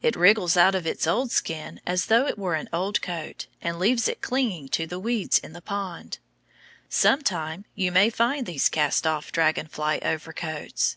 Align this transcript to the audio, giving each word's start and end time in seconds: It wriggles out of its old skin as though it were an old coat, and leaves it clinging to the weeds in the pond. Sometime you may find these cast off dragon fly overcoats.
It 0.00 0.16
wriggles 0.16 0.56
out 0.56 0.74
of 0.74 0.86
its 0.86 1.06
old 1.06 1.30
skin 1.30 1.82
as 1.86 2.06
though 2.06 2.26
it 2.26 2.38
were 2.38 2.54
an 2.54 2.70
old 2.72 3.02
coat, 3.02 3.46
and 3.60 3.78
leaves 3.78 4.08
it 4.08 4.22
clinging 4.22 4.68
to 4.70 4.86
the 4.86 4.98
weeds 4.98 5.38
in 5.38 5.52
the 5.52 5.60
pond. 5.60 6.16
Sometime 6.88 7.66
you 7.74 7.92
may 7.92 8.08
find 8.08 8.46
these 8.46 8.70
cast 8.70 9.06
off 9.06 9.30
dragon 9.30 9.66
fly 9.66 9.98
overcoats. 9.98 10.96